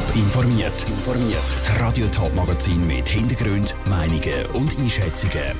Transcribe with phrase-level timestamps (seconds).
[0.00, 0.86] Top informiert.
[1.50, 5.52] Das Radio Top Magazin mit Hintergrund, Meinungen und Einschätzungen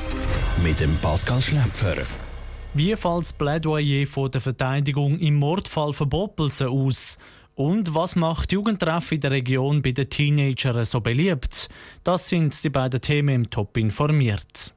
[0.63, 1.97] mit dem Pascal Schläpfer.
[2.73, 7.19] Wie fällt das Plädoyer von der Verteidigung im Mordfall von Boppelsen aus?
[7.55, 11.69] Und was macht Jugendtreff in der Region bei den Teenagern so beliebt?
[12.03, 14.75] Das sind die beiden Themen im Top informiert.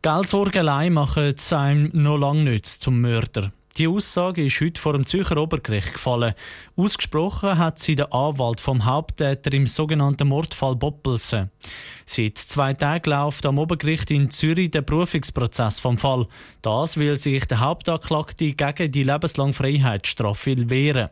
[0.00, 3.52] Geldsorge allein machen es einem noch lange nicht zum Mörder.
[3.76, 6.34] Die Aussage ist heute vor dem Zürcher Obergericht gefallen.
[6.76, 11.50] Ausgesprochen hat sie der Anwalt vom Haupttäter im sogenannten Mordfall Boppelsen.
[12.04, 16.26] Seit zwei Tagen läuft am Obergericht in Zürich der Prüfungsprozess vom Fall.
[16.62, 21.10] Das, weil sich der Hauptanklagte gegen die lebenslange Freiheitsstrafe wehren.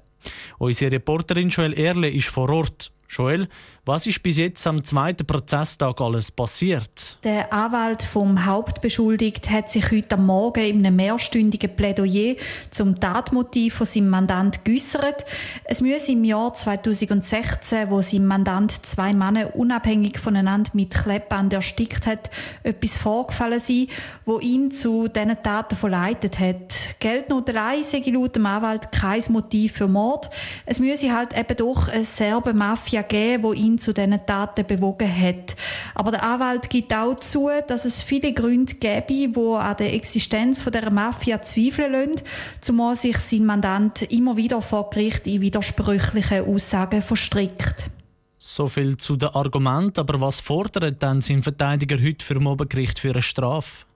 [0.58, 2.90] Unsere Reporterin Joel Erle ist vor Ort.
[3.08, 3.48] Joel,
[3.86, 7.18] was ist bis jetzt am zweiten Prozesstag alles passiert?
[7.24, 12.34] Der Anwalt vom Hauptbeschuldigt hat sich heute Morgen in einem mehrstündigen Plädoyer
[12.70, 15.24] zum Tatmotiv von seinem Mandant geäussert.
[15.64, 22.04] Es müsse im Jahr 2016, wo sein Mandant zwei Männer unabhängig voneinander mit Kleppband erstickt
[22.04, 22.30] hat,
[22.64, 23.86] etwas vorgefallen sein,
[24.26, 26.97] wo ihn zu diesen Taten verleitet hat.
[27.00, 30.30] Geldnot allein sei laut dem Anwalt kein Motiv für Mord.
[30.66, 35.56] Es müsse halt eben doch eine Serben-Mafia geben, wo ihn zu diesen Taten bewogen hat.
[35.94, 40.60] Aber der Anwalt gibt auch zu, dass es viele Gründe gäbe, die an der Existenz
[40.62, 42.22] von der Mafia zweifeln lassen,
[42.60, 47.90] zumal sich sein Mandant immer wieder vor Gericht in widersprüchliche Aussagen verstrickt.
[48.40, 52.98] So viel zu den Argumenten, aber was fordert denn sein Verteidiger heute für ein Obergericht
[52.98, 53.87] für eine Strafe?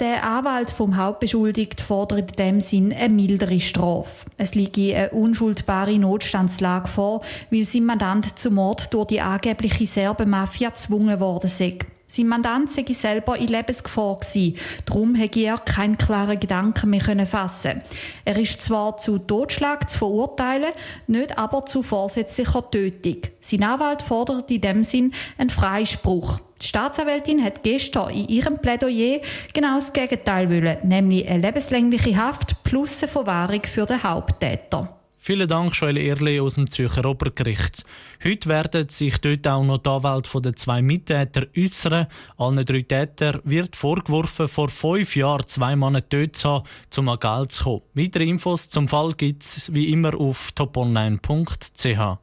[0.00, 4.26] Der Anwalt vom Hauptbeschuldigten fordert in dem Sinn eine mildere Strafe.
[4.36, 10.70] Es liegt eine unschuldbare Notstandslage vor, weil sein Mandant zum Mord durch die angebliche Serbenmafia
[10.70, 11.78] gezwungen worden sei.
[12.14, 14.56] Sein Mandant sei selber in Lebensgefahr gewesen.
[14.84, 17.80] Darum hätte er keinen klaren Gedanken mehr fassen
[18.26, 20.72] Er ist zwar zu Totschlag zu verurteilen,
[21.06, 23.22] nicht aber zu vorsätzlicher Tötung.
[23.40, 26.38] Sein Anwalt fordert in dem Sinn einen Freispruch.
[26.60, 29.20] Die Staatsanwältin hat gestern in ihrem Plädoyer
[29.54, 35.01] genau das Gegenteil wollen, nämlich eine lebenslängliche Haft plus eine Verwahrung für den Haupttäter.
[35.24, 37.84] Vielen Dank, Joel Erle aus dem Zürcher Obergericht.
[38.24, 42.08] Heute werden sich dort auch noch die Anwälte der zwei Mittäter äußern.
[42.38, 46.66] Allen drei Tätern wird vorgeworfen, vor fünf Jahren zwei Männer tot zu haben,
[46.96, 47.82] um an Geld zu kommen.
[47.94, 52.18] Weitere Infos zum Fall gibt es wie immer auf toponline.ch.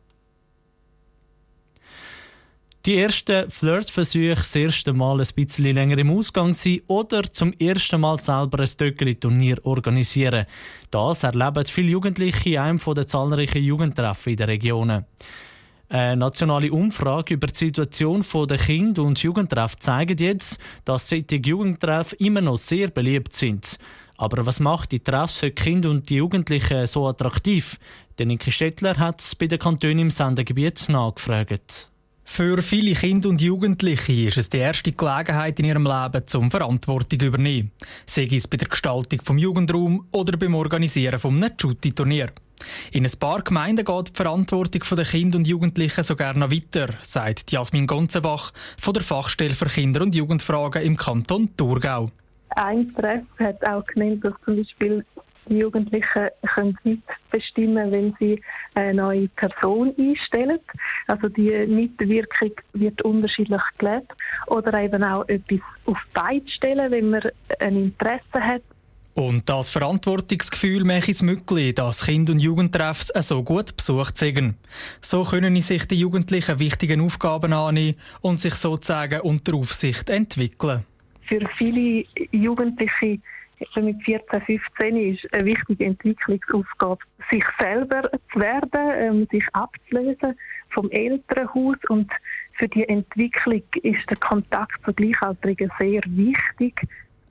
[2.86, 8.00] Die ersten Flirtversuche das erste Mal ein bisschen länger im Ausgang sein oder zum ersten
[8.00, 10.46] Mal selber ein Stöckeli-Turnier organisieren.
[10.90, 15.06] Das erleben viele Jugendliche in einem der zahlreichen Jugendtreffen in den Regionen.
[15.90, 22.18] Eine nationale Umfrage über die Situation der Kinder und Jugendtreffen zeigt jetzt, dass solche Jugendtreffen
[22.20, 23.78] immer noch sehr beliebt sind.
[24.16, 27.78] Aber was macht die Treffs für die Kinder und die Jugendlichen so attraktiv?
[28.18, 31.90] Der Niki Stettler hat es bei den Kantonen im Sendegebiet nachgefragt.
[32.32, 37.20] Für viele Kinder und Jugendliche ist es die erste Gelegenheit in ihrem Leben, zum Verantwortung
[37.20, 37.72] zu übernehmen.
[38.06, 42.30] Sei es bei der Gestaltung vom Jugendraum oder beim Organisieren einem Jutti-Turnier.
[42.92, 47.52] In ein paar Gemeinden geht die Verantwortung der Kinder und Jugendlichen sogar noch weiter, sagt
[47.52, 52.10] Jasmin Gonzenbach von der Fachstelle für Kinder- und Jugendfragen im Kanton Thurgau.
[52.50, 55.04] Ein Treff hat auch genannt, dass zum Beispiel
[55.50, 58.42] die Jugendlichen können mitbestimmen, wenn sie
[58.76, 60.60] eine neue Person einstellen.
[61.08, 64.14] Also die Mitwirkung wird unterschiedlich gelebt.
[64.48, 67.24] Oder eben auch etwas auf beide stellen, wenn man
[67.60, 68.62] ein Interesse hat.
[69.16, 74.56] Und das Verantwortungsgefühl macht es möglich, dass Kind- und Jugendtreffs so gut besucht sind.
[75.02, 80.86] So können sich die Jugendlichen wichtigen Aufgaben annehmen und sich sozusagen unter Aufsicht entwickeln.
[81.22, 83.20] Für viele Jugendliche
[83.76, 90.38] mit 14, 15 ist eine wichtige Entwicklungsaufgabe, sich selber zu werden, ähm, sich abzulösen
[90.70, 92.12] vom Elternhaus und
[92.54, 96.88] für die Entwicklung ist der Kontakt zu Gleichaltrigen sehr wichtig.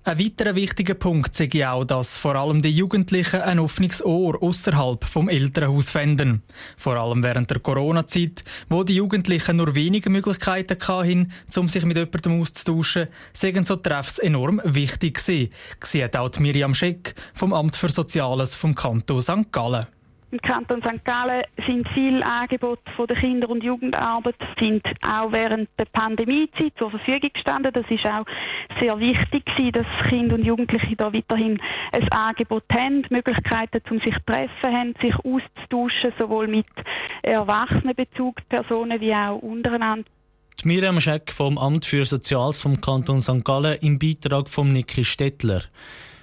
[0.09, 5.05] Ein weiterer wichtiger Punkt sei auch, dass vor allem die Jugendlichen ein offenes Ohr außerhalb
[5.05, 6.43] vom Elternhaus fänden.
[6.79, 11.99] Vor allem während der Corona-Zeit, wo die Jugendlichen nur wenige Möglichkeiten hatten, um sich mit
[11.99, 15.51] jemandem auszutauschen, seien so Treffs enorm wichtig gewesen,
[15.85, 19.53] sieht auch Miriam Scheck vom Amt für Soziales vom Kanton St.
[19.53, 19.89] Gallen.
[20.31, 21.03] Im Kanton St.
[21.07, 26.91] Gallen sind viele Angebote von der Kinder- und Jugendarbeit sind auch während der Pandemiezeit zur
[26.91, 27.73] Verfügung gestanden.
[27.73, 28.27] Das ist auch
[28.79, 31.59] sehr wichtig gewesen, dass Kinder und Jugendliche da weiterhin
[31.93, 36.67] ein Angebot haben, Möglichkeiten zum sich treffen haben, sich auszutauschen, sowohl mit
[37.23, 40.05] erwachsenen Bezugspersonen wie auch untereinander.
[40.63, 43.45] Die Miriam Scheck vom Amt für Soziales vom Kanton St.
[43.45, 45.63] Gallen im Beitrag von Niki Stettler.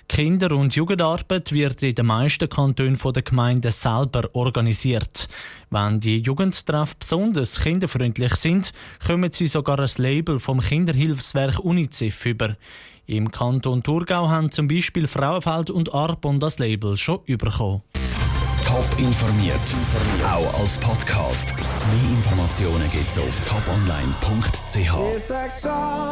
[0.08, 5.28] Kinder- und Jugendarbeit wird in den meisten Kantonen der Gemeinden selber organisiert.
[5.70, 8.72] Wenn die Jugendtreffen besonders kinderfreundlich sind,
[9.06, 12.56] kommen sie sogar ein Label vom Kinderhilfswerk UNICEF über.
[13.08, 17.82] Im Kanton Thurgau haben zum Beispiel Frauenfeld und Arbon das Label schon bekommen.
[18.64, 19.60] Top informiert,
[20.24, 21.54] auch als Podcast.
[21.56, 24.92] Mehr Informationen gibt's auf toponline.ch.